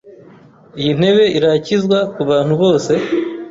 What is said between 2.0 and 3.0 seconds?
kubantu bose?